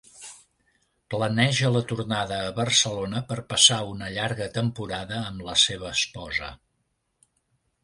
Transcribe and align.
Planeja 1.13 1.69
la 1.73 1.81
tornada 1.91 2.39
a 2.45 2.55
Barcelona 2.61 3.21
per 3.33 3.39
passar 3.53 3.79
una 3.91 4.09
llarga 4.17 4.49
temporada 4.57 5.23
amb 5.29 5.47
la 5.51 5.59
seva 5.67 5.95
esposa. 6.01 6.53